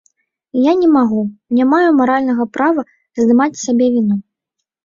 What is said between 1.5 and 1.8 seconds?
не